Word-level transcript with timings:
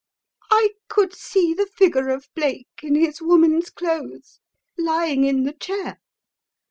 "I 0.49 0.69
could 0.87 1.13
see 1.13 1.53
the 1.53 1.67
figure 1.67 2.09
of 2.09 2.27
Blake 2.33 2.67
in 2.81 2.95
his 2.95 3.21
woman's 3.21 3.69
clothes 3.69 4.39
lying 4.75 5.25
in 5.25 5.43
the 5.43 5.53
chair. 5.53 5.99